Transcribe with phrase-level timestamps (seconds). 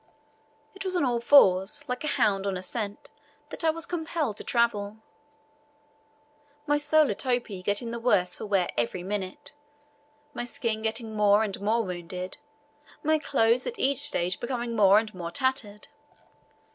[0.73, 3.11] It was on all fours, like a hound on a scent,
[3.49, 4.97] that I was compelled to travel;
[6.65, 9.53] my solar topee getting the worse for wear every minute;
[10.33, 12.37] my skin getting more and more wounded;
[13.03, 15.87] my clothes at each step becoming more and more tattered.